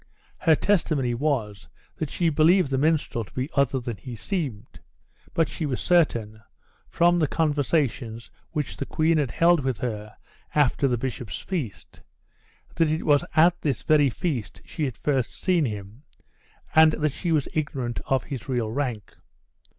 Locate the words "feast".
11.39-12.01, 14.09-14.63